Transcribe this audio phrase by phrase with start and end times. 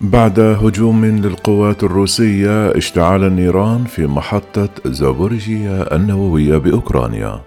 [0.00, 7.40] بعد هجوم للقوات الروسية اشتعل النيران في محطة زابوريجيا النووية بأوكرانيا.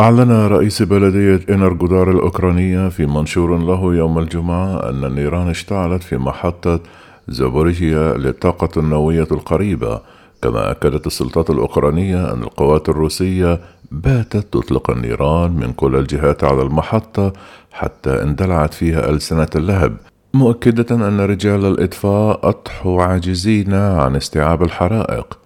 [0.00, 6.80] أعلن رئيس بلدية إنرغودار الأوكرانية في منشور له يوم الجمعة أن النيران اشتعلت في محطة
[7.28, 10.00] زابوريجيا للطاقة النووية القريبة
[10.42, 17.32] كما أكدت السلطات الأوكرانية أن القوات الروسية باتت تطلق النيران من كل الجهات على المحطة
[17.72, 19.96] حتى اندلعت فيها ألسنة اللهب
[20.34, 25.38] مؤكدة أن رجال الإطفاء أضحوا عاجزين عن استيعاب الحرائق.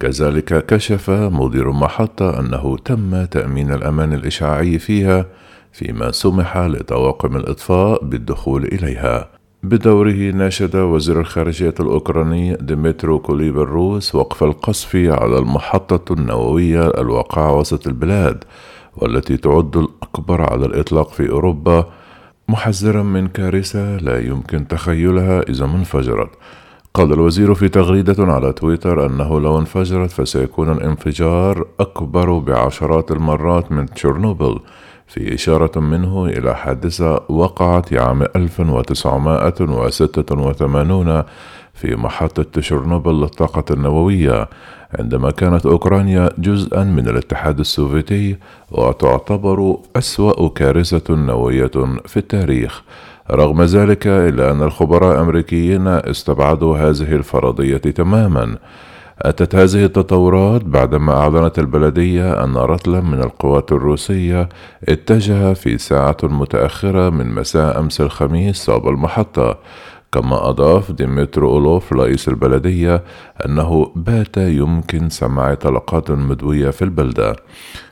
[0.00, 5.26] كذلك كشف مدير المحطة أنه تم تأمين الأمان الإشعاعي فيها
[5.72, 9.37] فيما سمح لطواقم الإطفاء بالدخول إليها.
[9.62, 17.86] بدوره ناشد وزير الخارجية الأوكراني ديمترو كوليبا الروس وقف القصف على المحطة النووية الواقعة وسط
[17.86, 18.44] البلاد
[18.96, 21.86] والتي تعد الأكبر على الإطلاق في أوروبا
[22.48, 26.30] محذرا من كارثة لا يمكن تخيلها إذا ما انفجرت.
[26.94, 33.86] قال الوزير في تغريدة على تويتر أنه لو انفجرت فسيكون الانفجار أكبر بعشرات المرات من
[33.86, 34.58] تشيرنوبل.
[35.08, 41.22] في إشارة منه إلى حادثة وقعت عام 1986
[41.74, 44.48] في محطة تشيرنوبل للطاقة النووية
[44.98, 48.36] عندما كانت أوكرانيا جزءا من الاتحاد السوفيتي
[48.70, 51.70] وتعتبر أسوأ كارثة نووية
[52.06, 52.82] في التاريخ.
[53.30, 58.56] رغم ذلك إلا أن الخبراء الأمريكيين استبعدوا هذه الفرضية تماما.
[59.22, 64.48] أتت هذه التطورات بعدما أعلنت البلدية أن رتلا من القوات الروسية
[64.88, 69.58] اتجه في ساعة متأخرة من مساء أمس الخميس صوب المحطة
[70.12, 73.02] كما أضاف ديمترو أورلوف رئيس البلدية
[73.46, 77.36] أنه بات يمكن سماع طلقات مدوية في البلدة.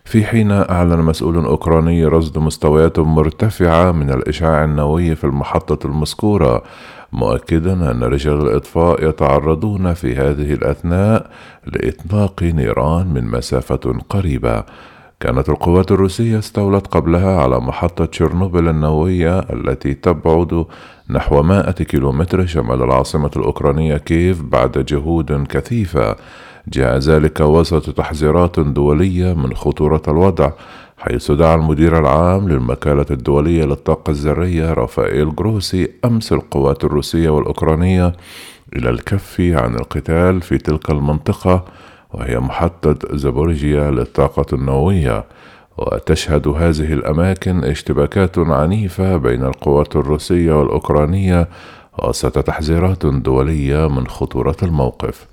[0.05, 6.63] في حين أعلن مسؤول أوكراني رصد مستويات مرتفعة من الإشعاع النووي في المحطة المذكورة
[7.13, 11.31] مؤكدا أن رجال الإطفاء يتعرضون في هذه الأثناء
[11.67, 14.65] لإطلاق نيران من مسافة قريبة.
[15.21, 20.65] كانت القوات الروسية استولت قبلها على محطة تشيرنوبل النووية التي تبعد
[21.11, 26.17] نحو مائة كيلومتر شمال العاصمة الأوكرانية كييف بعد جهود كثيفة.
[26.69, 30.51] جاء ذلك وسط تحذيرات دولية من خطورة الوضع.
[30.99, 38.13] حيث دعا المدير العام للمكالة الدولية للطاقة الذرية رافائيل جروسي أمس القوات الروسية والأوكرانية
[38.77, 41.65] إلى الكف عن القتال في تلك المنطقة
[42.13, 45.25] وهي محطة زابوريجيا للطاقة النووية.
[45.79, 51.49] وتشهد هذه الأماكن اشتباكات عنيفة بين القوات الروسية والأوكرانية
[51.99, 55.27] وسط تحذيرات دولية من خطورة الموقف.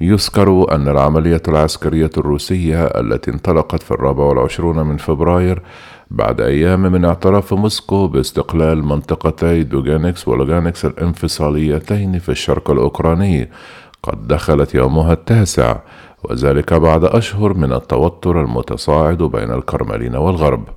[0.00, 5.62] يذكر أن العملية العسكرية الروسية التي انطلقت في الرابع والعشرون من فبراير
[6.10, 13.50] بعد أيام من اعتراف موسكو باستقلال منطقتي دونيتسك ولوغانسك الانفصاليتين في الشرق الأوكراني
[14.02, 15.76] قد دخلت يومها التاسع
[16.24, 20.68] وذلك بعد أشهر من التوتر المتصاعد بين الكرملين والغرب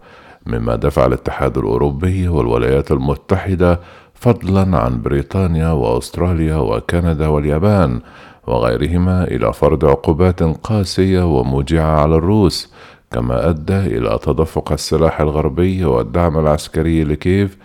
[0.46, 3.80] مما دفع الاتحاد الأوروبي والولايات المتحدة
[4.14, 8.02] فضلا عن بريطانيا وأستراليا وكندا واليابان
[8.47, 12.74] وغيرهما إلى فرض عقوبات قاسية وموجعة على الروس
[13.12, 17.57] كما أدى إلى تدفق السلاح الغربي والدعم العسكري لكييف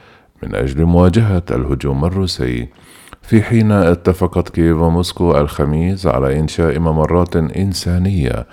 [0.43, 2.69] من أجل مواجهة الهجوم الروسي.
[3.23, 8.47] في حين اتفقت كييف وموسكو الخميس على إنشاء ممرات إنسانية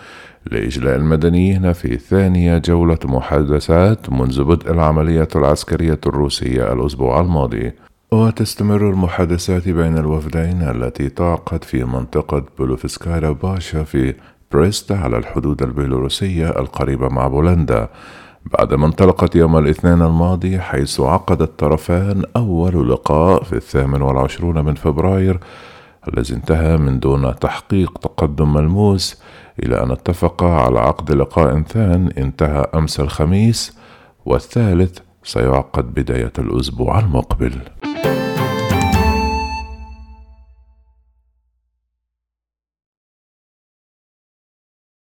[0.51, 7.71] لإجلاء المدنيين في ثانية جولة محادثات منذ بدء العملية العسكرية الروسية الأسبوع الماضي.
[8.13, 14.13] وتستمر المحادثات بين الوفدين التي تعقد في منطقة بولوفسكايرا باشا في
[14.51, 17.89] بريست على الحدود البيلاروسية القريبة مع بولندا.
[18.45, 25.39] بعدما انطلقت يوم الاثنين الماضي حيث عقد الطرفان أول لقاء في الثامن والعشرون من فبراير
[26.13, 29.21] الذي انتهى من دون تحقيق تقدم ملموس
[29.63, 33.77] إلى أن اتفقا على عقد لقاء ثان انتهى أمس الخميس
[34.25, 37.53] والثالث سيعقد بداية الأسبوع المقبل.